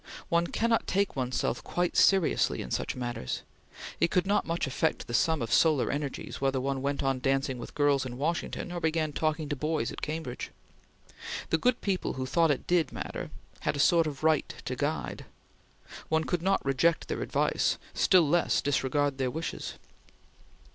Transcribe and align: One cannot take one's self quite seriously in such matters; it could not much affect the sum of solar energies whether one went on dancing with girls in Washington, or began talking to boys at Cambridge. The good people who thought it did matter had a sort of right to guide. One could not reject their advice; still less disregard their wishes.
One 0.29 0.47
cannot 0.47 0.87
take 0.87 1.15
one's 1.15 1.35
self 1.37 1.63
quite 1.63 1.95
seriously 1.95 2.63
in 2.63 2.71
such 2.71 2.95
matters; 2.95 3.43
it 3.99 4.09
could 4.09 4.25
not 4.25 4.47
much 4.47 4.65
affect 4.65 5.05
the 5.05 5.13
sum 5.13 5.43
of 5.43 5.53
solar 5.53 5.91
energies 5.91 6.41
whether 6.41 6.59
one 6.59 6.81
went 6.81 7.03
on 7.03 7.19
dancing 7.19 7.59
with 7.59 7.75
girls 7.75 8.03
in 8.03 8.17
Washington, 8.17 8.71
or 8.71 8.79
began 8.79 9.13
talking 9.13 9.47
to 9.49 9.55
boys 9.55 9.91
at 9.91 10.01
Cambridge. 10.01 10.49
The 11.51 11.59
good 11.59 11.81
people 11.81 12.13
who 12.13 12.25
thought 12.25 12.49
it 12.49 12.65
did 12.65 12.91
matter 12.91 13.29
had 13.59 13.75
a 13.75 13.79
sort 13.79 14.07
of 14.07 14.23
right 14.23 14.51
to 14.65 14.75
guide. 14.75 15.25
One 16.09 16.23
could 16.23 16.41
not 16.41 16.65
reject 16.65 17.07
their 17.07 17.21
advice; 17.21 17.77
still 17.93 18.27
less 18.27 18.59
disregard 18.59 19.19
their 19.19 19.29
wishes. 19.29 19.75